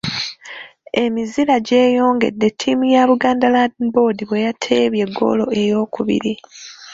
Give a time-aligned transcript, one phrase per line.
[1.03, 6.33] Emizira gyeyongedde ttiimu ya Buganda Land Board bwe yateebye ggoolo eyookubiri.